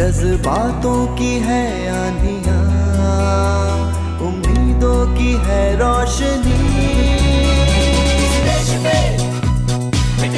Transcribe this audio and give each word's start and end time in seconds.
जज्बातों 0.00 1.00
की 1.16 1.32
है 1.44 1.64
आंधिया 1.92 2.54
उम्मीदों 4.26 5.00
की 5.16 5.32
है 5.46 5.58
रोशनी। 5.76 6.60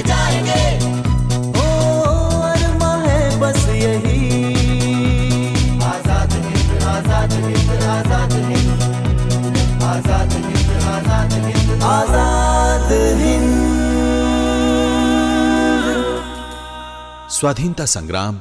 जाएँगे। 0.08 0.64
ओ 1.60 1.66
अरमा 2.48 2.92
है 3.04 3.20
बस 3.40 3.62
यही। 3.76 4.20
आज़ाद 5.84 6.32
हिंद 6.34 6.82
आज़ाद 6.96 7.32
हिंद 7.46 7.72
आज़ाद 7.94 8.32
हिंद। 8.50 9.82
आज़ाद 9.84 10.32
हिंद 10.44 10.70
आज़ाद 10.90 11.32
हिंद। 11.48 11.82
आज़ाद 11.96 12.92
हिंद। 13.22 13.50
स्वाधीनता 17.30 17.84
संग्राम 17.98 18.40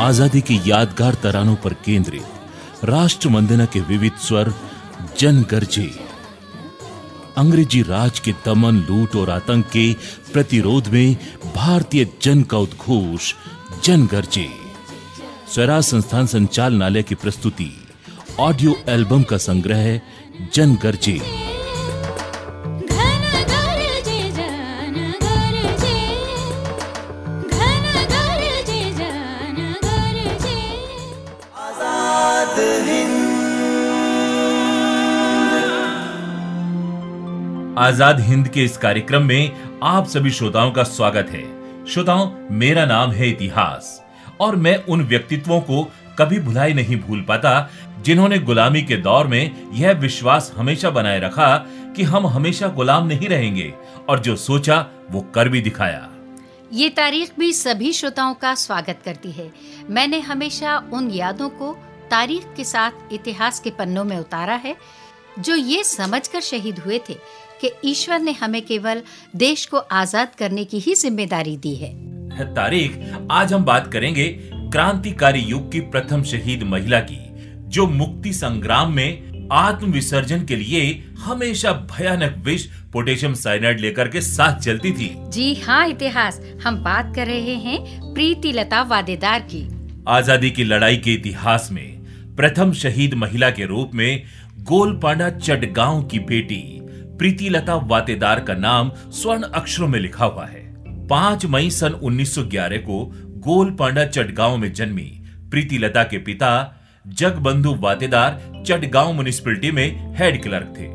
आज़ादी 0.00 0.40
की 0.40 0.60
यादगार 0.66 1.14
तरानों 1.14 1.54
पर 1.54 1.72
केंद्रित 1.84 2.84
राष्ट्र 2.84 3.28
वंदना 3.28 3.64
के 3.64 3.80
विविध 3.80 4.12
स्वर 4.26 4.52
जन 5.18 5.42
गरजे 5.50 5.90
अंग्रेज़ी 7.36 7.82
राज 7.82 8.20
के 8.20 8.32
दमन, 8.46 8.76
लूट 8.88 9.16
और 9.16 9.30
आतंक 9.30 9.66
के 9.66 9.92
प्रतिरोध 10.32 10.88
में 10.88 11.16
भारतीय 11.54 12.06
जन 12.22 12.42
का 12.42 12.58
उद्घोष 12.58 13.32
जन 13.84 14.06
गरजे 14.06 14.48
स्वराज 15.54 15.84
संस्थान 15.84 16.26
संचालनालय 16.26 17.02
की 17.02 17.14
प्रस्तुति, 17.14 17.70
ऑडियो 18.38 18.74
एल्बम 18.88 19.22
का 19.22 19.36
संग्रह 19.38 20.00
जन 20.54 20.74
गरजे 20.82 21.20
आज़ाद 37.80 38.18
हिंद 38.20 38.48
के 38.48 38.64
इस 38.64 38.76
कार्यक्रम 38.76 39.22
में 39.22 39.80
आप 39.82 40.06
सभी 40.06 40.30
श्रोताओं 40.30 40.70
का 40.70 40.82
स्वागत 40.82 41.28
है। 41.30 41.86
श्रोताओं, 41.86 42.30
मेरा 42.52 42.84
नाम 42.86 43.10
है 43.10 43.28
इतिहास 43.28 44.02
और 44.40 44.56
मैं 44.56 44.76
उन 44.84 45.02
व्यक्तित्वों 45.02 45.60
को 45.60 45.82
कभी 46.18 46.38
भुलाई 46.38 46.74
नहीं 46.74 46.96
भूल 47.00 47.24
पाता 47.28 47.70
जिन्होंने 48.04 48.38
गुलामी 48.40 48.82
के 48.82 48.96
दौर 48.98 49.26
में 49.26 49.70
यह 49.74 49.92
विश्वास 49.92 50.52
हमेशा 50.56 50.90
बनाए 50.90 51.20
रखा 51.20 51.56
कि 51.96 52.02
हम 52.02 52.26
हमेशा 52.26 52.68
गुलाम 52.70 53.06
नहीं 53.06 53.28
रहेंगे 53.28 53.72
और 54.08 54.20
जो 54.20 54.36
सोचा, 54.36 54.84
वो 55.10 55.20
कर 55.34 55.48
भी 55.48 55.60
दिखाया। 55.60 56.08
ये 56.72 56.88
तारीख 56.92 57.32
भी 57.38 57.52
सभी 57.54 57.92
श्रोताओं 57.92 58.34
का 58.34 58.54
स्वागत 58.58 58.98
करती 59.04 59.32
है। 59.32 59.50
मैंने 59.90 60.20
हमेशा 60.22 60.78
उन 60.92 61.10
यादों 61.12 61.48
को 61.50 61.76
तारीख 62.10 62.54
के 62.56 62.64
साथ 62.66 63.12
इतिहास 63.12 63.60
के 63.60 63.70
पन्नों 63.70 64.04
में 64.04 64.18
उतारा 64.18 64.54
है, 64.56 64.76
जो 65.38 65.54
ये 65.54 65.84
समझकर 65.86 66.40
शहीद 66.42 66.78
हुए 66.78 67.00
थे 67.08 67.14
कि 67.60 67.70
ईश्वर 67.84 68.20
ने 68.20 68.32
हमें 68.32 68.60
केवल 68.66 69.02
देश 69.36 69.64
को 69.66 69.78
आज़ाद 69.78 70.34
करने 70.34 70.64
की 70.64 70.78
ही 70.78 70.94
ज़िम्मेदारी 70.94 71.56
दी 71.56 71.74
है। 71.74 71.92
तारीख 72.54 72.98
आज 73.30 73.52
हम 73.52 73.64
बात 73.64 73.92
करेंगे 73.92 74.28
क्रांतिकारी 74.72 75.40
युग 75.40 75.70
की 75.72 75.80
प्रथम 75.90 76.22
शहीद 76.22 76.62
महिला 76.62 77.00
की 77.00 77.18
जो 77.68 77.86
मुक्ति 77.88 78.32
संग्राम 78.32 78.92
में 78.92 79.48
आत्म 79.52 79.90
विसर्जन 79.92 80.44
के 80.46 80.56
लिए 80.56 80.82
हमेशा 81.18 81.72
भयानक 81.90 82.36
विष 82.44 82.66
पोटेशियम 82.92 83.34
साइनाइड 83.34 83.80
लेकर 83.80 84.08
के 84.08 84.20
साथ 84.20 84.60
चलती 84.60 84.92
थी। 84.92 85.14
जी 85.30 85.54
हाँ 85.62 85.86
इतिहास। 85.88 86.40
हम 86.64 86.76
बात 86.84 87.12
कर 87.16 87.26
रहे 87.26 87.54
हैं 87.56 87.78
प्रीति 88.14 88.52
लता 88.52 88.82
वादेदार 88.82 89.40
की। 89.50 89.62
आज़ादी 90.08 90.50
की 90.50 90.64
लड़ाई 90.64 90.96
के 90.96 91.14
इतिहास 91.14 91.68
में 91.72 92.36
प्रथम 92.36 92.72
शहीद 92.72 93.14
महिला 93.14 93.50
के 93.50 93.66
रूप 93.66 93.90
में 93.94 94.22
गोलपांडा 94.62 95.30
चटगांव 95.30 96.02
की 96.02 96.18
बेटी 96.26 96.62
प्रीति 97.20 97.48
लता 97.48 97.74
वातेदार 97.74 98.40
का 98.40 98.54
नाम 98.54 98.90
स्वर्ण 98.96 99.42
अक्षरों 99.42 99.88
में 99.88 100.00
लिखा 100.00 100.24
हुआ 100.24 100.46
है। 100.46 100.74
पाँच 101.06 101.46
मई 101.46 101.70
सन 101.70 101.92
1911 101.92 102.76
को 102.76 103.12
गोलपांडा 103.16 104.04
चटगांव 104.04 104.56
में 104.56 104.72
जन्मी 104.72 105.22
प्रीति 105.50 105.78
लता 105.78 106.02
के 106.02 106.18
पिता, 106.18 106.80
जगबंधु 107.06 107.74
वातेदार 107.74 108.62
चटगांव 108.66 109.12
म्यूनिसिपैलिटी 109.12 109.70
में 109.70 110.14
हेड 110.16 110.42
क्लर्क 110.42 110.74
थे। 110.78 110.86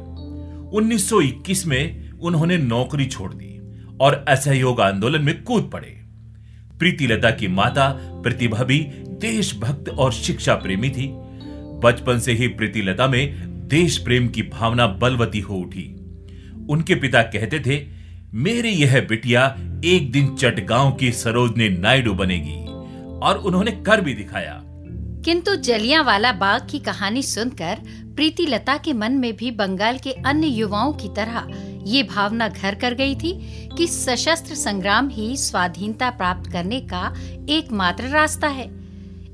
1921 0.77 1.65
में 1.67 2.11
उन्होंने 2.11 2.57
नौकरी 2.57 3.05
छोड़ 3.05 3.33
दी 3.33 3.83
और 4.01 4.25
असहयोग 4.27 4.81
आंदोलन 4.81 5.21
में 5.21 5.43
कूद 5.43 5.69
पड़े। 5.73 6.01
प्रीति 6.79 7.07
लता 7.07 7.31
की 7.31 7.47
माता, 7.47 7.89
प्रतिभा 8.01 8.63
भी 8.63 8.79
देशभक्त 8.95 9.89
और 9.89 10.13
शिक्षा 10.13 10.55
प्रेमी 10.55 10.89
थी। 10.89 11.11
बचपन 11.83 12.19
से 12.19 12.33
ही 12.33 12.47
प्रीति 12.47 12.81
लता 12.81 13.07
में 13.07 13.55
देश 13.67 13.97
प्रेम 13.97 14.27
की 14.27 14.41
भावना 14.43 14.87
बलवती 14.87 15.39
हो 15.39 15.55
उठी। 15.55 15.94
उनके 16.69 16.95
पिता 16.95 17.21
कहते 17.21 17.59
थे, 17.59 17.87
मेरी 18.33 18.69
यह 18.69 19.01
बिटिया 19.01 19.57
एक 19.85 20.11
दिन 20.11 20.35
चटगांव 20.35 20.91
की 20.91 21.11
सरोजनी 21.11 21.69
नायडू 21.69 22.13
बनेगी 22.13 22.65
और 23.19 23.37
उन्होंने 23.37 23.71
कर 23.71 24.01
भी 24.01 24.13
दिखाया। 24.13 24.61
किंतु 25.25 25.55
जलियांवाला 25.55 26.31
बाग 26.31 26.67
की 26.69 26.79
कहानी 26.79 27.23
सुनकर 27.23 27.77
प्रीति 28.15 28.45
लता 28.45 28.77
के 28.77 28.93
मन 28.93 29.11
में 29.11 29.35
भी 29.35 29.51
बंगाल 29.51 29.97
के 29.97 30.11
अन्य 30.11 30.47
युवाओं 30.47 30.93
की 30.93 31.07
तरह 31.07 31.47
ये 31.83 32.03
भावना 32.03 32.47
घर 32.47 32.75
कर 32.75 32.93
गई 32.93 33.15
थी 33.15 33.33
कि 33.77 33.87
सशस्त्र 33.87 34.55
संग्राम 34.55 35.09
ही 35.09 35.37
स्वाधीनता 35.37 36.09
प्राप्त 36.09 36.51
करने 36.51 36.79
का 36.81 37.15
एकमात्र 37.49 38.03
रास्ता 38.03 38.47
है। 38.47 38.84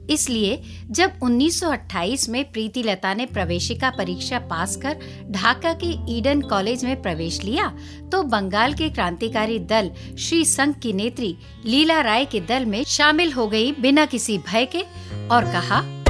इसलिए 0.09 0.61
जब 0.91 1.19
1928 1.19 2.27
में 2.29 2.43
प्रीति 2.51 2.83
लता 2.83 3.13
ने 3.13 3.25
प्रवेशिका 3.25 3.89
परीक्षा 3.89 4.39
पास 4.49 4.75
कर 4.75 4.99
ढाका 5.31 5.73
के 5.83 5.93
ईडन 6.17 6.41
कॉलेज 6.41 6.85
में 6.85 7.01
प्रवेश 7.01 7.41
लिया 7.43 7.67
तो 8.11 8.23
बंगाल 8.23 8.73
के 8.73 8.89
क्रांतिकारी 8.89 9.59
दल 9.69 9.91
श्री 10.19 10.43
संघ 10.45 10.75
की 10.75 10.93
नेत्री 10.93 11.35
लीला 11.65 12.01
राय 12.01 12.25
के 12.25 12.39
दल 12.49 12.65
में 12.65 12.83
शामिल 12.87 13.31
हो 13.33 13.47
गई 13.47 13.71
बिना 13.79 14.05
किसी 14.05 14.37
भय 14.47 14.65
के 14.75 14.83
और 15.27 15.51
कहा 15.51 16.00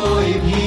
Chloe 0.00 0.40
P. 0.40 0.59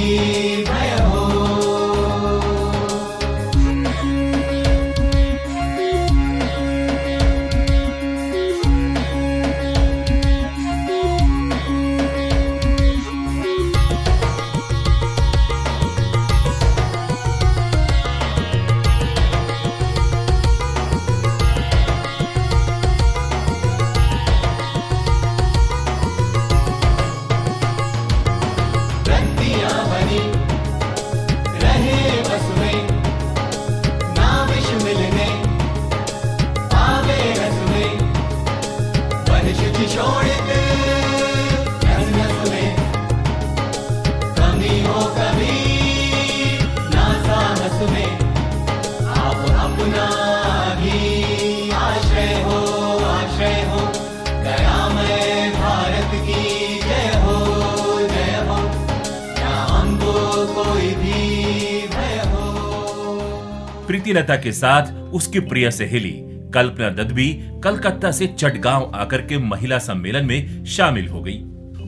प्रीति 63.87 64.13
लता 64.13 64.35
के 64.35 64.51
साथ 64.51 64.91
उसकी 64.91 65.39
प्रिय 65.39 65.71
सहेली 65.71 66.11
कल्पना 66.53 66.89
दत्त 66.89 67.11
भी 67.11 67.43
कलकत्ता 67.63 68.11
से 68.11 68.27
चटगांव 68.27 68.91
आकर 68.95 69.21
के 69.21 69.37
महिला 69.37 69.79
सम्मेलन 69.79 70.25
में 70.25 70.65
शामिल 70.65 71.07
हो 71.07 71.21
गई। 71.21 71.37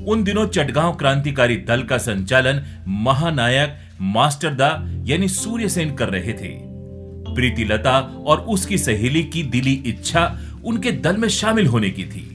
उन 0.07 0.23
दिनों 0.23 0.47
चटगांव 0.47 0.95
क्रांतिकारी 0.95 1.57
दल 1.57 1.83
का 1.83 1.97
संचालन 1.97 2.65
महानायक 2.87 3.77
मास्टर 4.01 4.53
दा 4.53 4.87
यानी 5.05 5.27
सूर्य 5.27 5.69
सेन 5.69 5.95
कर 5.95 6.09
रहे 6.09 6.33
थे। 6.33 6.64
प्रीति 7.35 7.63
लता 7.63 7.99
और 8.25 8.39
उसकी 8.39 8.77
सहेली 8.77 9.23
की 9.23 9.43
दिली 9.43 9.73
इच्छा 9.85 10.39
उनके 10.65 10.91
दल 10.91 11.17
में 11.17 11.27
शामिल 11.29 11.67
होने 11.67 11.89
की 11.89 12.03
थी। 12.03 12.31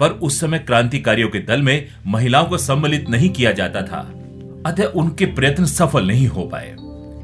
पर 0.00 0.10
उस 0.10 0.40
समय 0.40 0.58
क्रांतिकारियों 0.58 1.28
के 1.28 1.38
दल 1.38 1.62
में 1.62 1.88
महिलाओं 2.06 2.46
को 2.46 2.58
सम्मिलित 2.58 3.08
नहीं 3.08 3.30
किया 3.30 3.52
जाता 3.52 3.82
था। 3.82 4.00
अतः 4.66 4.84
उनके 4.84 5.26
प्रयत्न 5.26 5.64
सफल 5.64 6.06
नहीं 6.06 6.26
हो 6.26 6.42
पाए। 6.42 6.76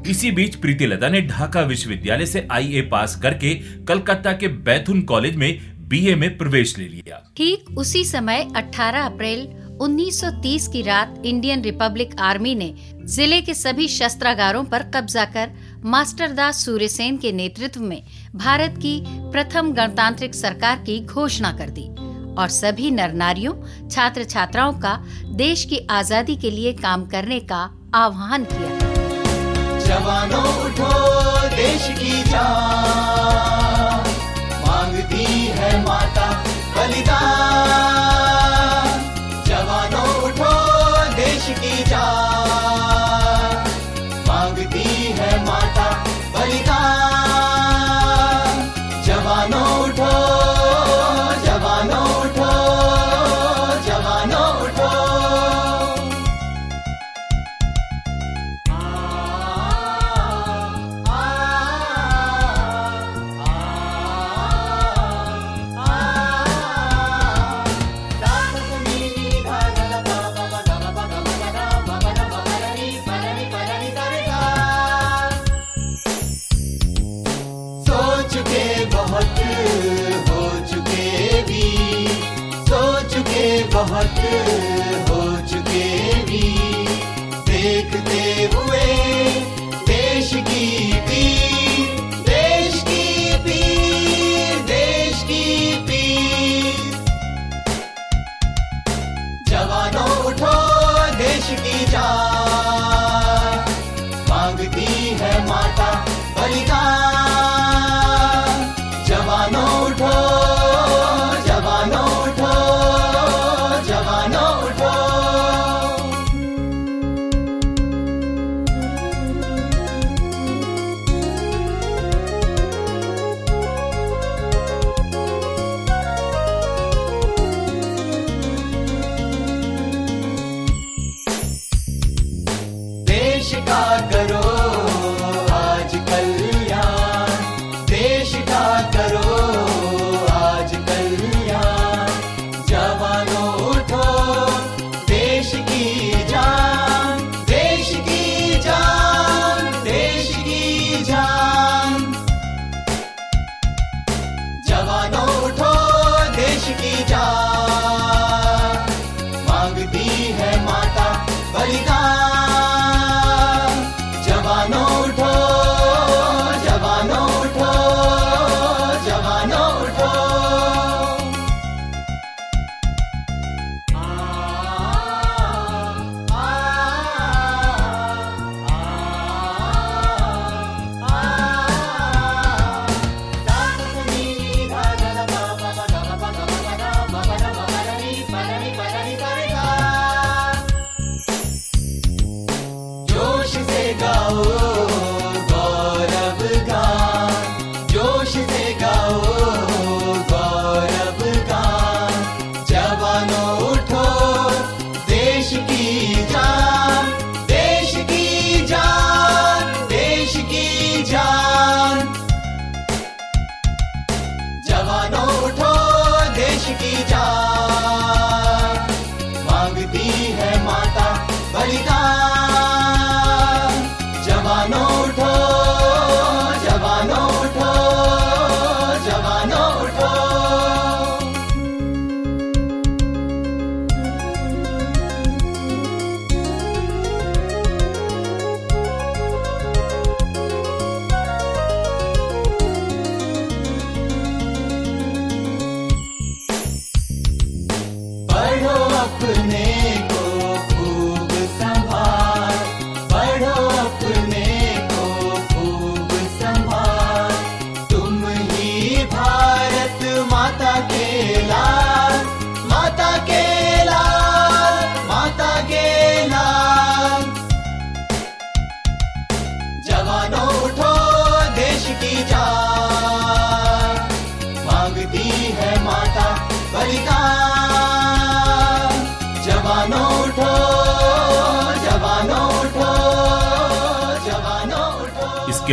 इसी 0.07 0.31
बीच 0.31 0.55
प्रीति 0.55 0.85
लता 0.85 1.09
ने 1.09 1.21
ढाका 1.21 1.61
विश्वविद्यालय 1.61 2.25
से 2.25 2.47
आईए 2.51 2.81
पास 2.81 3.15
करके 3.15 3.53
कलकत्ता 3.87 4.31
के 4.33 4.47
बैथुन 4.47 5.01
कॉलेज 5.01 5.35
में 5.35 5.59
बीए 5.89 6.15
में 6.15 6.37
प्रवेश 6.37 6.77
ले 6.77 6.85
लिया। 6.85 7.33
ठीक 7.37 7.77
उसी 7.77 8.03
समय 8.05 8.47
18 8.55 9.05
अप्रैल 9.05 9.47
1930 9.81 10.67
की 10.67 10.81
रात 10.81 11.21
इंडियन 11.25 11.61
रिपब्लिक 11.61 12.19
आर्मी 12.19 12.55
ने 12.55 12.73
ज़िले 13.03 13.41
के 13.41 13.53
सभी 13.53 13.87
शस्त्रागारों 13.87 14.63
पर 14.63 14.83
कब्जा 14.83 15.25
कर 15.25 15.51
मास्टर 15.85 16.31
दास 16.31 16.63
सूर्यसेन 16.65 17.17
के 17.17 17.31
नेतृत्व 17.31 17.81
में 17.81 18.01
भारत 18.35 18.73
की 18.77 18.91
प्रथम 19.31 19.71
गणतांत्रिक 19.73 20.35
सरकार 20.35 20.79
की 20.79 20.99
घोषणा 21.05 21.51
कर 21.51 21.69
दी 21.69 21.85
और 22.35 22.47
सभी 22.47 22.91
नर 22.91 23.13
नारियों 23.13 23.53
छात्र 23.89 24.23
छात्राओं 24.23 24.73
का 24.79 24.93
देश 25.35 25.63
की 25.65 25.79
आज़ादी 25.89 26.35
के 26.35 26.51
लिए 26.51 26.73
काम 26.73 27.05
करने 27.05 27.39
का 27.51 27.61
आह्वान 27.95 28.43
किया। 28.43 28.69
जवानों 29.79 30.43
उठो, 30.65 30.91
देश 31.55 31.87
की 31.99 32.21
जान। 32.23 34.03
मांगती 34.67 35.25
है 35.47 35.71
माता 35.85 36.27
बलिदान। 36.75 37.98
realidad. 106.49 106.88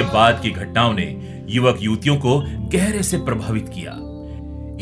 बाद 0.07 0.41
की 0.43 0.51
घटनाओं 0.51 0.93
ने 0.95 1.07
युवक 1.51 1.79
युवतियों 1.81 2.17
को 2.17 2.39
गहरे 2.73 3.03
से 3.03 3.19
प्रभावित 3.19 3.69
किया। 3.69 3.93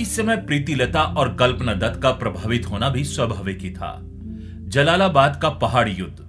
इस 0.02 0.16
समय 0.16 0.36
प्रीति 0.36 0.74
लता 0.74 1.02
और 1.02 1.34
कल्पना 1.34 1.74
दत्त 1.74 2.00
का 2.02 2.10
प्रभावित 2.10 2.66
होना 2.70 2.88
भी 2.88 3.04
स्वाभाविक 3.04 3.60
ही 3.60 3.70
था। 3.70 3.98
जलालाबाद 4.68 5.38
का 5.42 5.48
पहाड़ 5.48 5.88
युद्ध, 5.88 6.24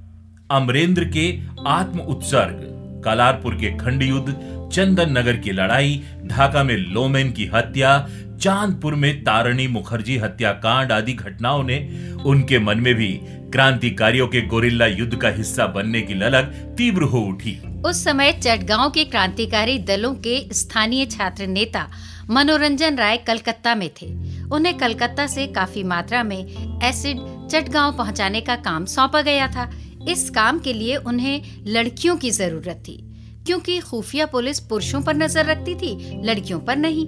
अमरेंद्र 0.52 1.06
के 1.06 1.40
आत्म 1.68 2.00
उत्सर्ग, 2.00 2.62
कालारपुर 3.06 3.56
के 3.56 3.72
खंड 3.78 4.04
युद्ध, 4.04 4.36
चंदन 4.74 5.18
नगर 5.18 5.38
की 5.38 5.52
लड़ाई, 5.52 6.02
ढाका 6.26 6.64
में 6.64 6.78
लोमेन 6.78 7.32
की 7.32 7.46
हत्या 7.46 7.98
चांदपुर 8.42 8.96
में 8.96 9.24
तारणी 9.24 9.68
मुखर्जी 9.68 10.18
हत्याकांड 10.18 10.92
आदि 10.92 11.14
घटनाओं 11.14 11.64
ने 11.64 11.78
उनके 12.26 12.60
मन 12.60 12.80
में 12.80 12.94
भी 12.96 13.12
क्रांतिकारियों 13.52 14.28
के 14.28 14.42
गोरिल्ला 14.48 14.86
युद्ध 14.86 15.16
का 15.16 15.30
हिस्सा 15.30 15.66
बनने 15.68 16.02
की 16.02 16.14
ललक 16.14 16.52
तीव्र 16.78 17.04
हो 17.04 17.20
उठी। 17.22 17.58
उस 17.86 18.04
समय 18.04 18.32
चटगांव 18.34 18.90
के 18.90 19.04
क्रांतिकारी 19.06 19.78
दलों 19.80 20.14
के 20.18 20.38
स्थानीय 20.54 21.06
छात्र 21.06 21.48
नेता 21.48 21.88
मनोरंजन 22.30 22.96
राय 22.98 23.18
कलकत्ता 23.18 23.76
में 23.76 23.90
थे। 23.92 24.08
उन्हें 24.48 24.78
कलकत्ता 24.78 25.28
से 25.28 25.48
काफ़ी 25.48 25.84
मात्रा 25.84 26.24
में 26.24 26.38
एसिड 26.84 27.18
चटगांव 27.52 27.98
पहुँचाने 27.98 28.42
का 28.42 28.56
काम 28.64 28.86
सौंपा 28.88 29.22
गया 29.22 29.48
था। 29.48 29.70
इस 30.10 30.30
काम 30.30 30.60
के 30.60 30.74
लिए 30.74 30.96
उन्हें 30.98 31.42
लड़कियों 31.68 32.16
की 32.18 32.32
ज़रूरत 32.32 32.84
थी, 32.88 32.98
क्योंकि 33.46 33.80
खुफिया 33.82 34.26
पुलिस 34.26 34.60
पुरुषों 34.60 35.02
पर 35.02 35.16
नज़र 35.16 35.46
रखती 35.46 35.76
थी, 35.76 36.22
लड़कियों 36.24 36.60
पर 36.60 36.76
नहीं। 36.78 37.08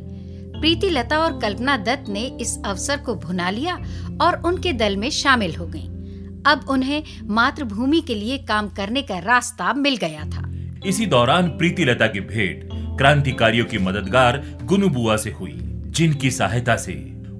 प्रीति, 0.59 0.89
लता 0.89 1.17
और 1.17 1.39
कल्पना 1.39 1.77
दत्त 1.77 2.09
ने 2.09 2.25
इस 2.41 2.57
अवसर 2.65 2.97
को 2.97 3.15
भुना 3.15 3.49
लिया 3.49 3.75
और 4.21 4.41
उनके 4.45 4.73
दल 4.73 4.97
में 4.97 5.09
शामिल 5.09 5.55
हो 5.55 5.65
गईं। 5.65 6.43
अब 6.43 6.65
उन्हें 6.69 7.03
मातृभूमि 7.23 8.01
के 8.01 8.15
लिए 8.15 8.37
काम 8.37 8.69
करने 8.69 9.01
का 9.01 9.19
रास्ता 9.19 9.73
मिल 9.73 9.95
गया 9.95 10.23
था। 10.23 10.51
इसी 10.85 11.05
दौरान 11.05 11.47
प्रीति, 11.47 11.85
लता 11.85 12.07
की 12.07 12.19
भेंट 12.19 12.69
क्रांतिकारियों 12.97 13.65
की 13.65 13.77
मददगार 13.77 14.43
गुनुबुआ 14.63 15.17
से 15.17 15.31
हुई, 15.31 15.57
जिनकी 15.87 16.31
सहायता 16.31 16.75
से 16.75 16.93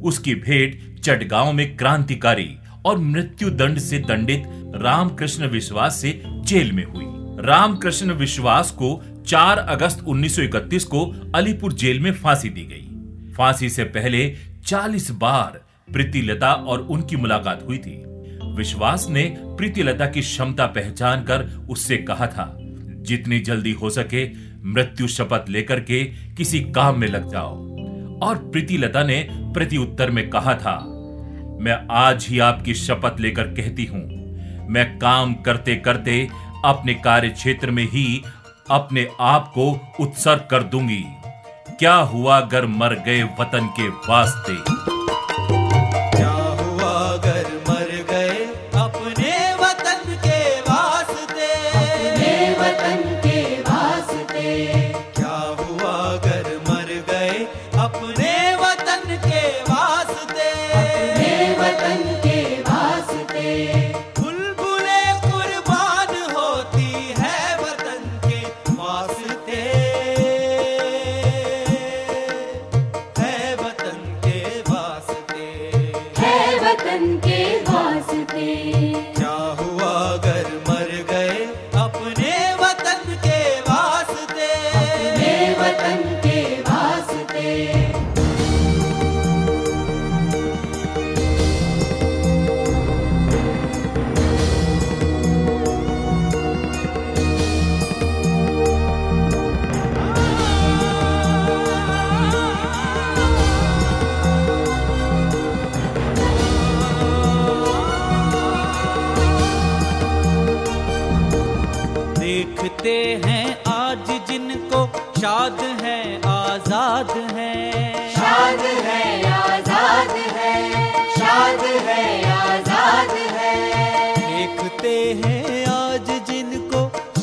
उसकी 0.03 0.35
भेंट 0.35 0.99
चटगांव 0.99 1.51
में 1.53 1.77
क्रांतिकारी 1.77 2.57
और 2.85 2.97
मृत्यु 2.97 3.49
दंड 3.49 3.79
से 3.79 3.99
दंडित 3.99 4.43
रामकृष्ण 4.75 5.47
विश्वास 5.47 5.95
से 5.95 6.21
जेल 6.25 6.71
में 6.71 6.83
हुई। 6.85 7.05
रामकृष्ण 7.45 8.11
विश्वास 8.11 8.71
को 8.71 9.01
4 9.27 9.57
अगस्त 9.57 10.03
1931 10.07 10.83
को 10.83 11.05
अलीपुर 11.35 11.73
जेल 11.73 11.99
में 11.99 12.11
फांसी 12.13 12.49
दी 12.49 12.61
गई। 12.61 12.86
फांसी 13.37 13.69
से 13.69 13.83
पहले 13.83 14.27
40 14.65 15.11
बार 15.11 15.61
प्रीति 15.93 16.21
लता 16.21 16.53
और 16.53 16.81
उनकी 16.81 17.15
मुलाकात 17.15 17.63
हुई 17.67 17.77
थी। 17.77 18.03
विश्वास 18.55 19.07
ने 19.09 19.23
प्रीति 19.39 19.83
लता 19.83 20.05
की 20.05 20.21
क्षमता 20.21 20.65
पहचान 20.65 21.23
कर 21.23 21.43
उससे 21.69 21.97
कहा 21.97 22.27
था, 22.27 22.57
जितनी 23.01 23.39
जल्दी 23.39 23.71
हो 23.71 23.89
सके 23.89 24.25
मृत्यु 24.63 25.07
शपथ 25.07 25.49
लेकर 25.49 25.79
के 25.79 26.03
किसी 26.35 26.59
काम 26.71 26.99
में 26.99 27.07
लग 27.07 27.31
जाओ। 27.31 27.55
और 28.21 28.37
प्रीति 28.51 28.77
लता 28.77 29.03
ने 29.03 29.27
प्रति 29.31 29.77
उत्तर 29.77 30.11
में 30.11 30.29
कहा 30.29 30.53
था, 30.55 30.77
मैं 31.61 31.87
आज 31.91 32.25
ही 32.27 32.39
आपकी 32.39 32.73
शपथ 32.73 33.19
लेकर 33.19 33.43
कहती 33.43 33.85
हूँ। 33.85 34.05
मैं 34.69 34.97
काम 34.99 35.33
करते 35.35 35.75
करते 35.75 36.27
अपने 36.65 36.93
कार्य 36.93 37.29
क्षेत्र 37.29 37.71
में 37.71 37.83
ही 37.83 38.23
अपने 38.71 39.07
आप 39.19 39.51
को 39.57 39.71
उत्सर्ग 39.99 40.47
कर 40.51 40.63
दूँगी। 40.63 41.03
क्या 41.79 41.95
हुआ 41.95 42.37
अगर 42.41 42.65
मर 42.65 42.93
गए 42.93 43.23
वतन 43.23 43.67
के 43.79 43.89
वास्ते? 43.89 44.53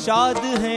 शाद 0.04 0.44
है। 0.62 0.73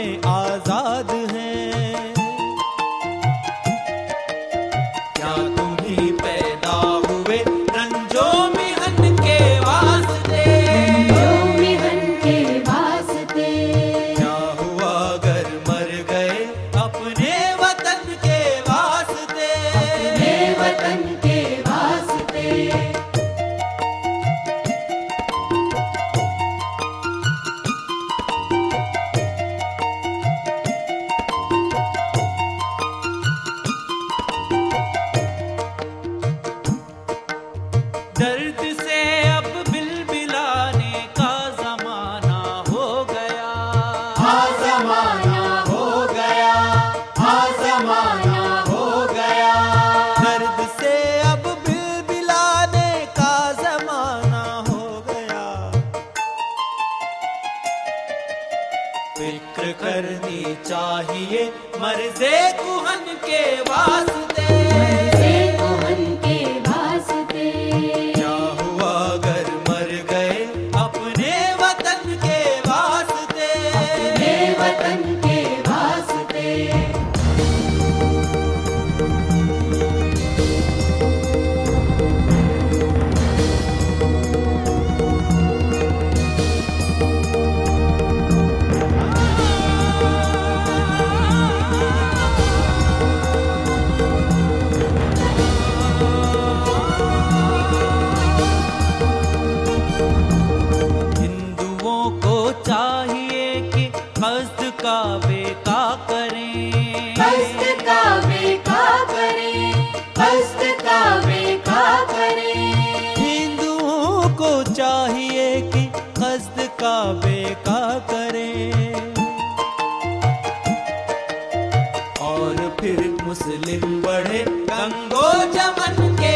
मुस्लिम 123.28 123.82
बढ़े 124.02 124.44
गंगो 124.70 125.28
जमन 125.56 125.98
के 126.22 126.34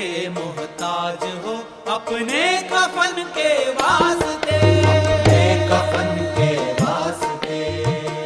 के 0.00 0.28
मोहताज 0.28 1.24
हो 1.44 1.54
अपने 1.92 2.44
कफन 2.62 3.22
के 3.36 3.48
वास्ते। 3.70 4.58
कफन 5.68 6.14
के 6.38 6.54
वास्ते। 6.72 7.58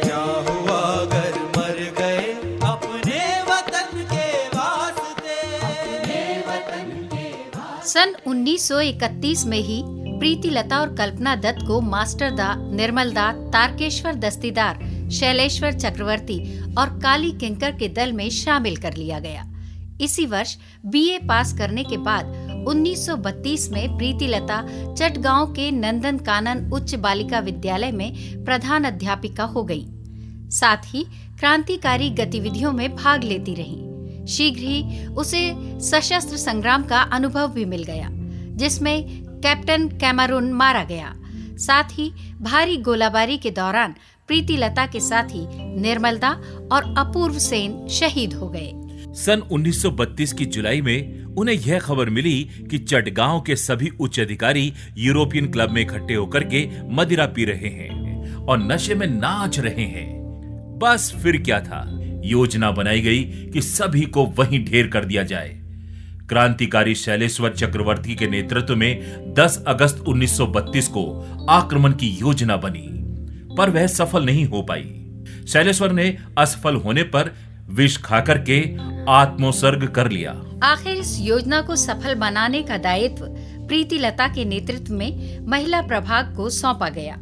क्या 0.03 0.21
हुआ 0.47 0.77
अगर 0.91 1.39
मर 1.57 1.81
गए 1.99 2.33
अपने 2.63 3.19
वतन 3.41 4.05
के 4.11 4.29
वास्ते? 4.47 5.35
सन 7.87 8.15
1931 8.27 9.45
में 9.45 9.57
ही 9.57 9.81
प्रीति 10.19 10.49
लता 10.49 10.79
और 10.79 10.95
कल्पना 10.95 11.35
दत्त 11.35 11.67
को 11.67 11.81
मास्टर 11.81 12.29
दा 12.31 12.53
निर्मल 12.55 13.11
दा 13.11 13.31
तारकेश्वर 13.31 14.15
दस्तीदार 14.15 14.79
शैलेश्वर 15.11 15.73
चक्रवर्ती 15.73 16.39
और 16.75 16.99
काली 16.99 17.31
किंकर 17.31 17.71
के 17.71 17.89
दल 17.89 18.13
में 18.13 18.29
शामिल 18.29 18.77
कर 18.77 18.93
लिया 18.93 19.19
गया। 19.19 19.45
इसी 20.01 20.25
वर्ष 20.25 20.57
बीए 20.85 21.17
पास 21.17 21.53
करने 21.53 21.83
के 21.83 21.97
बाद 21.97 22.25
1932 22.67 23.69
में 23.71 23.97
प्रीति 23.97 24.27
लता 24.27 24.61
चटगांव 24.93 25.53
के 25.53 25.71
नंदन 25.71 26.17
कानन 26.17 26.71
उच्च 26.71 26.95
बालिका 26.95 27.39
विद्यालय 27.39 27.91
में 27.91 28.13
प्रधान 28.45 28.83
अध्यापिका 28.83 29.43
हो 29.43 29.63
गई। 29.63 29.85
साथ 30.49 30.77
ही 30.85 31.05
क्रांतिकारी 31.39 32.09
गतिविधियों 32.09 32.71
में 32.71 32.95
भाग 32.95 33.23
लेती 33.23 33.53
रही। 33.53 33.81
शीघ्र 34.27 34.61
ही 34.61 35.05
उसे 35.05 35.55
सशस्त्र 35.79 36.37
संग्राम 36.37 36.83
का 36.83 37.01
अनुभव 37.01 37.47
भी 37.47 37.65
मिल 37.65 37.83
गया, 37.83 38.09
जिसमें 38.55 39.25
कैप्टन 39.25 39.87
कैमरून 39.87 40.53
मारा 40.53 40.83
गया। 40.83 41.15
साथ 41.57 41.83
ही 41.83 42.11
भारी 42.41 42.77
गोलाबारी 42.77 43.37
के 43.37 43.51
दौरान 43.51 43.95
प्रीति 44.27 44.57
लता 44.57 44.85
के 44.85 44.99
ही 45.03 45.47
निर्मलदा 45.81 46.29
और 46.71 46.95
अपूर्व 46.97 47.39
सेन 47.39 47.87
शहीद 47.87 48.33
हो 48.33 48.49
गए। 48.49 48.71
सन 49.15 49.41
1932 49.51 50.33
की 50.33 50.45
जुलाई 50.45 50.81
में 50.81 51.23
उन्हें 51.23 51.55
यह 51.55 51.79
खबर 51.79 52.09
मिली 52.09 52.49
कि 52.71 52.77
चटगांव 52.77 53.41
के 53.41 53.55
सभी 53.55 53.89
उच्च 53.99 54.19
अधिकारी 54.19 54.73
यूरोपियन 54.97 55.51
क्लब 55.51 55.69
में 55.69 55.81
इकट्ठे 55.81 56.13
होकर 56.13 56.43
के 56.43 56.69
मदिरा 56.83 57.25
पी 57.25 57.45
रहे 57.45 57.67
हैं 57.67 58.35
और 58.35 58.71
नशे 58.71 58.95
में 58.95 59.07
नाच 59.07 59.59
रहे 59.59 59.83
हैं। 59.83 60.15
बस 60.81 61.13
फिर 61.23 61.41
क्या 61.41 61.59
था? 61.59 61.99
योजना 62.25 62.71
बनाई 62.71 63.01
गई 63.01 63.23
कि 63.23 63.61
सभी 63.61 64.01
को 64.01 64.25
वहीं 64.25 64.65
ढेर 64.65 64.87
कर 64.87 65.05
दिया 65.05 65.23
जाए। 65.23 65.61
क्रांतिकारी 66.29 66.95
शैलेश्वर 66.95 67.49
चक्रवर्ती 67.49 68.15
के 68.15 68.27
नेतृत्व 68.27 68.75
में 68.75 68.99
10 69.33 69.63
अगस्त 69.67 70.03
1932 70.07 70.87
को 70.87 71.21
आक्रमण 71.49 71.91
की 71.91 72.07
योजना 72.07 72.57
बनी, 72.57 72.89
पर 73.55 73.69
वह 73.69 73.87
सफल 73.87 74.25
नहीं 74.25 74.45
हो 74.45 74.61
पाई। 74.61 75.01
शैलेश्वर 75.47 75.91
ने 75.91 76.17
असफल 76.37 76.75
होने 76.75 77.03
पर 77.03 77.31
विष 77.67 77.97
खाकर 77.97 78.37
के 78.49 78.59
आत्मोसर्ग 79.11 79.87
कर 79.87 80.09
लिया। 80.11 80.31
आखिर 80.63 80.97
इस 80.97 81.17
योजना 81.21 81.61
को 81.61 81.75
सफल 81.75 82.15
बनाने 82.15 82.61
का 82.63 82.77
दायित्व 82.77 83.25
प्रीति 83.67 83.97
लता 83.97 84.27
के 84.27 84.45
नेतृत्व 84.45 84.93
में 84.93 85.39
महिला 85.47 85.81
प्रभाग 85.81 86.35
को 86.35 86.49
सौंपा 86.49 86.89
गया। 86.89 87.17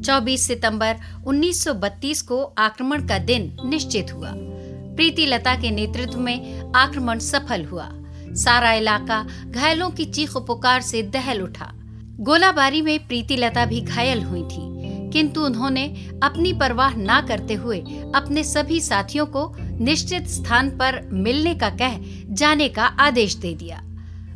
24 0.00 0.46
सितंबर 0.46 0.96
1932 1.26 2.22
को 2.22 2.42
आक्रमण 2.58 3.06
का 3.08 3.18
दिन 3.18 3.56
निश्चित 3.64 4.12
हुआ। 4.12 4.32
प्रीति 4.34 5.26
लता 5.26 5.54
के 5.54 5.70
नेतृत्व 5.70 6.18
में 6.18 6.72
आक्रमण 6.76 7.18
सफल 7.18 7.64
हुआ। 7.64 7.88
सारा 8.36 8.72
इलाका 8.72 9.24
घायलों 9.46 9.90
की 9.90 10.04
चीख 10.04 10.36
पुकार 10.36 10.80
से 10.82 11.02
दहल 11.02 11.40
उठा। 11.42 11.72
गोलाबारी 12.20 12.80
में 12.82 12.98
प्रीति 13.08 13.36
लता 13.36 13.64
भी 13.64 13.80
घायल 13.80 14.22
हुई 14.22 14.42
थी, 14.42 14.74
किंतु 15.10 15.40
उन्होंने 15.40 15.84
अपनी 16.22 16.52
परवाह 16.52 16.96
ना 16.96 17.20
करते 17.20 17.54
हुए 17.54 17.78
अपने 18.14 18.44
सभी 18.44 18.80
साथियों 18.80 19.26
को 19.26 19.44
निश्चित 19.80 20.26
स्थान 20.26 20.70
पर 20.70 21.08
मिलने 21.12 21.54
का 21.54 21.70
कह 21.70 21.98
जाने 22.30 22.68
का 22.68 22.84
आदेश 22.84 23.34
दे 23.34 23.54
दिया। 23.54 23.82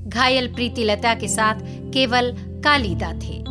घायल 0.06 0.54
प्रीति 0.54 0.84
लता 0.84 1.14
के 1.14 1.28
साथ 1.28 1.54
केवल 1.92 2.32
कालीदा 2.64 3.12
थे। 3.12 3.44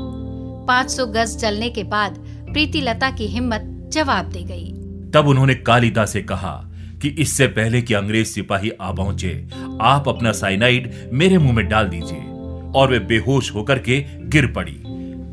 500 0.68 1.06
गज 1.06 1.38
चलने 1.38 1.70
के 1.70 1.84
बाद 1.84 2.16
प्रीति 2.52 2.82
लता 2.82 3.12
की 3.12 3.28
हिम्मत 3.28 3.90
जवाब 3.94 4.30
दे 4.30 4.44
गई। 4.44 4.72
तब 5.14 5.28
उन्होंने 5.28 5.56
कालिदा 5.56 6.06
से 6.06 6.22
कहा 6.22 6.72
कि 7.02 7.10
इससे 7.10 7.48
पहले 7.48 7.82
कि 7.82 7.94
अंग्रेज़ 7.94 8.28
सिपाही 8.28 8.70
आ 8.82 8.92
पहुँचे, 8.92 9.48
आप 9.82 10.10
अपना 10.10 10.32
साइनाइड 10.32 11.10
मेरे 11.14 11.38
मुँह 11.38 11.54
में 11.54 11.68
डाल 11.68 11.88
दीजिए 11.88 12.22
और 12.76 12.92
वे 12.92 13.00
बेहोश 13.00 13.56
होकर 13.56 13.80
के 13.80 14.06
गिर 14.30 14.48
पड़ी। 14.48 14.84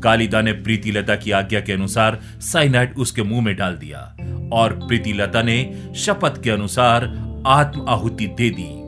कालिदा 0.03 0.41
ने 0.41 0.51
प्रीतिलता 0.53 1.15
की 1.15 1.31
आज्ञा 1.31 1.59
के 1.59 1.73
अनुसार 1.73 2.19
साइनाइड 2.41 2.97
उसके 2.97 3.23
मुँह 3.23 3.41
में 3.41 3.55
डाल 3.55 3.75
दिया 3.75 4.15
और 4.53 4.73
प्रीतिलता 4.73 5.41
ने 5.41 5.87
शपथ 5.95 6.41
के 6.43 6.49
अनुसार 6.49 7.03
आत्म 7.47 7.85
आहुति 7.89 8.27
दे 8.27 8.49
दी। 8.49 8.87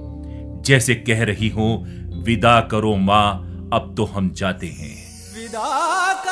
जैसे 0.61 0.95
कह 0.95 1.23
रही 1.23 1.49
हो, 1.49 1.85
विदा 2.23 2.61
करो 2.61 2.95
माँ, 2.95 3.45
अब 3.73 3.93
तो 3.97 4.05
हम 4.05 4.33
जाते 4.33 4.67
हैं। 4.67 4.95
विदा 5.35 6.23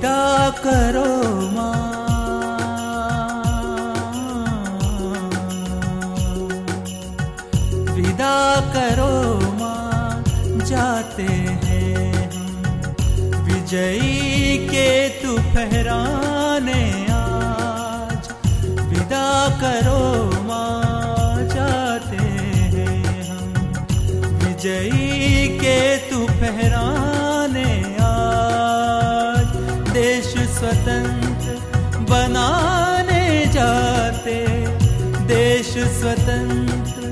विदा 0.00 0.50
करो 0.64 1.08
माँ। 1.54 1.72
विदा 7.96 8.38
करो 8.76 9.12
माँ, 9.58 10.24
जाते 10.64 11.28
हैं 11.64 12.30
विजयी 13.44 14.56
के 14.68 14.88
तू 15.20 15.36
फहराने 15.52 16.82
आज। 17.18 18.32
विदा 18.88 19.28
करो 19.60 20.00
स्वतंत्र 30.70 32.04
बनाने 32.10 33.22
जाते 33.54 34.36
देश 35.30 35.70
स्वतंत्र 35.98 37.08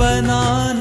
बनाने 0.00 0.77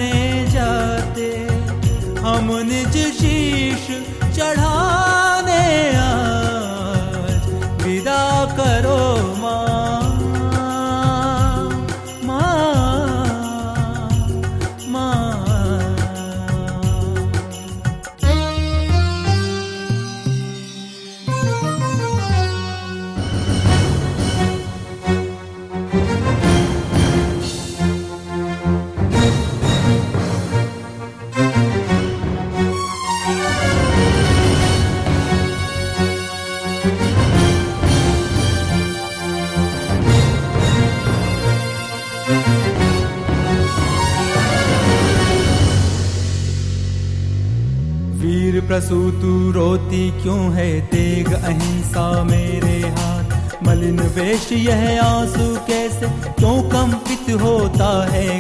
प्रसूतु 49.18 49.52
रोती 49.52 50.12
क्यों 50.22 50.54
है? 50.54 50.82
तेग 50.82 51.34
अहिंसा 51.34 52.24
मेरे 52.24 52.90
हाथ। 52.90 53.64
मलिन 53.64 54.00
वेश 54.00 54.52
यह 54.52 55.04
आँसू 55.04 55.58
कैसे? 55.68 56.06
क्यों 56.32 56.64
कंपित 56.64 57.42
होता 57.42 58.10
है 58.12 58.40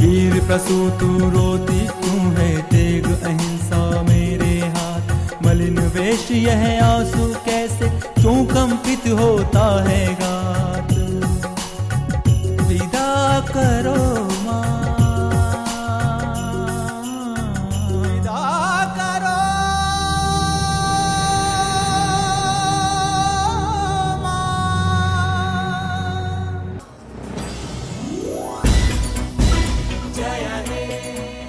वीर 0.00 0.44
प्रसूतु 0.44 1.06
रोती 1.06 1.80
क्यों 1.80 2.20
है? 2.20 2.62
तेग 2.62 3.04
अहिंसा 3.04 4.02
मेरे 4.02 4.58
हाथ। 4.60 5.08
मलिन 5.46 5.78
वेश 5.78 6.30
यह 6.30 6.80
आँसू 6.84 7.34
कैसे? 7.44 7.88
क्यों 8.20 8.44
कंपित 8.44 9.12
होता 9.12 9.84
है 9.88 10.14
गात? 10.14 10.92
विदा 12.68 13.40
करो। 13.40 14.21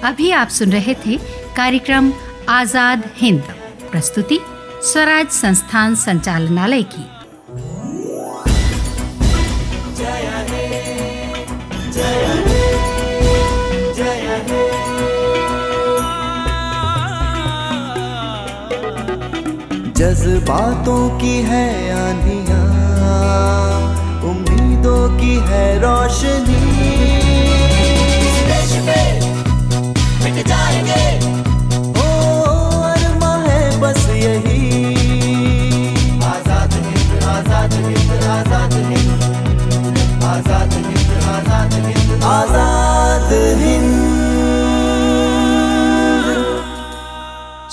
अभी 0.04 0.30
आप 0.30 0.48
सुन 0.48 0.72
रहे 0.72 0.94
थे 1.04 1.16
कार्यक्रम 1.56 2.12
आज़ाद 2.48 3.04
हिंद, 3.16 3.42
प्रस्तुति 3.90 4.38
स्वराज 4.82 5.28
संस्थान 5.32 5.94
संचालनालय 5.94 6.82
की। 6.92 7.04
जज्बातों 19.92 21.08
की 21.18 21.36
है 21.42 21.66
आंधियाँ, 21.94 22.62
उम्मीदों 24.30 25.08
की 25.18 25.34
है 25.48 25.66
रोशनी। 25.80 27.23
ओ 31.98 32.08
अरमा 32.84 33.32
है 33.44 33.60
बस 33.80 34.06
यही। 34.12 34.60
आज़ाद 36.24 36.72
हिंद 36.74 37.22
आज़ाद 37.24 37.72
हिंद 37.74 38.10
आज़ाद 38.30 38.72
हिंद। 38.90 39.22
आज़ाद 40.24 40.72
हिंद 40.74 41.10
आज़ाद 41.34 41.72
हिंद। 41.86 42.22
आज़ाद 42.24 43.32
हिंद। 43.60 43.92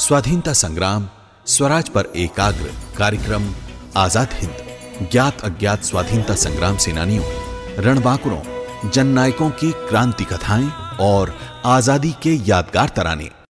स्वाधीनता 0.02 0.54
संग्राम 0.56 1.08
स्वराज 1.48 1.90
पर 1.90 2.12
एकाग्र 2.18 2.72
कार्यक्रम 2.98 3.44
आज़ाद 3.98 4.30
हिंद। 4.34 5.10
ज्ञात 5.12 5.42
अज्ञात 5.46 5.84
स्वाधीनता 5.84 6.36
संग्राम 6.38 6.78
सेनानियों 6.78 7.24
रणबांकुरों 7.84 8.90
जननायकों 8.90 9.50
की 9.60 9.72
क्रांति 9.90 10.24
कथाएँ 10.24 10.70
और 11.00 11.34
आज़ादी 11.66 12.12
के 12.24 12.36
यादगार 12.46 12.90
तराने। 12.90 13.30